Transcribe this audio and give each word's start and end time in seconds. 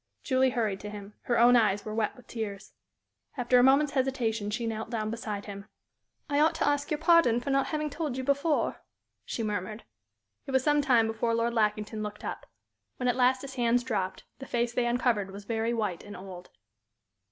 Julie 0.23 0.49
hurried 0.49 0.79
to 0.79 0.89
him. 0.89 1.13
Her 1.25 1.37
own 1.37 1.55
eyes 1.55 1.85
were 1.85 1.93
wet 1.93 2.15
with 2.15 2.25
tears. 2.25 2.73
After 3.37 3.59
a 3.59 3.63
moment's 3.63 3.91
hesitation 3.91 4.49
she 4.49 4.65
knelt 4.65 4.89
down 4.89 5.11
beside 5.11 5.45
him. 5.45 5.65
"I 6.27 6.39
ought 6.39 6.55
to 6.55 6.67
ask 6.67 6.89
your 6.89 6.97
pardon 6.97 7.39
for 7.39 7.51
not 7.51 7.67
having 7.67 7.91
told 7.91 8.17
you 8.17 8.23
before," 8.23 8.81
she 9.25 9.43
murmured. 9.43 9.83
It 10.47 10.51
was 10.53 10.63
some 10.63 10.81
time 10.81 11.05
before 11.05 11.35
Lord 11.35 11.53
Lackington 11.53 12.01
looked 12.01 12.25
up. 12.25 12.47
When 12.97 13.07
at 13.07 13.15
last 13.15 13.43
his 13.43 13.53
hands 13.53 13.83
dropped, 13.83 14.23
the 14.39 14.47
face 14.47 14.73
they 14.73 14.87
uncovered 14.87 15.29
was 15.29 15.45
very 15.45 15.71
white 15.71 16.03
and 16.03 16.17
old. 16.17 16.49